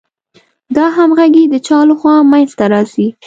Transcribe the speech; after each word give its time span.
دا 0.75 0.85
همغږي 0.97 1.45
د 1.49 1.55
چا 1.67 1.79
له 1.89 1.95
خوا 1.99 2.15
منځ 2.31 2.49
ته 2.59 2.65
راځي؟ 2.73 3.07